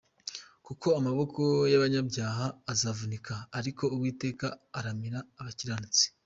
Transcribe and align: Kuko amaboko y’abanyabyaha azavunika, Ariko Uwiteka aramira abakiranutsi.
Kuko 0.65 0.87
amaboko 0.99 1.41
y’abanyabyaha 1.71 2.45
azavunika, 2.71 3.33
Ariko 3.59 3.83
Uwiteka 3.95 4.47
aramira 4.77 5.19
abakiranutsi. 5.39 6.05